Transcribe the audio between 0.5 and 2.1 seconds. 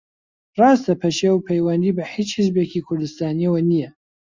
ڕاستە پەشێو پەیوەندی بە